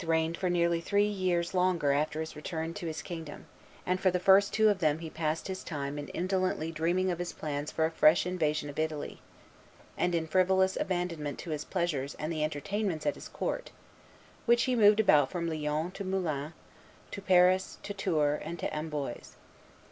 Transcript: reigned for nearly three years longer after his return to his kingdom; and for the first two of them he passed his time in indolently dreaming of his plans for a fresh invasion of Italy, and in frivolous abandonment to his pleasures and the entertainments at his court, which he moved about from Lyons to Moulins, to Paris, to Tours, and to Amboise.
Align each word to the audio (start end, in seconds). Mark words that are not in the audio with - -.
reigned 0.07 0.35
for 0.35 0.49
nearly 0.49 0.81
three 0.81 1.05
years 1.05 1.53
longer 1.53 1.91
after 1.91 2.21
his 2.21 2.35
return 2.35 2.73
to 2.73 2.87
his 2.87 3.03
kingdom; 3.03 3.45
and 3.85 3.99
for 3.99 4.09
the 4.09 4.19
first 4.19 4.51
two 4.51 4.67
of 4.67 4.79
them 4.79 4.97
he 4.97 5.11
passed 5.11 5.47
his 5.47 5.63
time 5.63 5.99
in 5.99 6.07
indolently 6.07 6.71
dreaming 6.71 7.11
of 7.11 7.19
his 7.19 7.33
plans 7.33 7.71
for 7.71 7.85
a 7.85 7.91
fresh 7.91 8.25
invasion 8.25 8.67
of 8.67 8.79
Italy, 8.79 9.21
and 9.95 10.15
in 10.15 10.25
frivolous 10.25 10.75
abandonment 10.75 11.37
to 11.37 11.51
his 11.51 11.63
pleasures 11.63 12.15
and 12.15 12.33
the 12.33 12.43
entertainments 12.43 13.05
at 13.05 13.13
his 13.13 13.27
court, 13.27 13.69
which 14.47 14.63
he 14.63 14.75
moved 14.75 14.99
about 14.99 15.29
from 15.29 15.47
Lyons 15.47 15.93
to 15.93 16.03
Moulins, 16.03 16.53
to 17.11 17.21
Paris, 17.21 17.77
to 17.83 17.93
Tours, 17.93 18.41
and 18.43 18.57
to 18.57 18.75
Amboise. 18.75 19.35